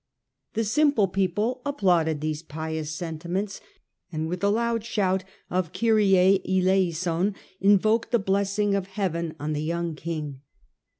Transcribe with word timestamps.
The 0.55 0.63
simple 0.63 1.07
people 1.07 1.61
applauded 1.63 2.21
these 2.21 2.41
pious 2.41 2.89
sentiments, 2.89 3.61
and 4.11 4.27
with 4.27 4.43
a 4.43 4.49
loud 4.49 4.83
shout 4.83 5.23
of' 5.51 5.73
Kyrie 5.73 6.41
Eleison' 6.43 7.35
invoked 7.69 8.09
the 8.09 8.17
blessing 8.17 8.73
of 8.73 8.87
heaven 8.87 9.35
on 9.39 9.53
the 9.53 9.61
young 9.63 9.93
king. 9.93 10.41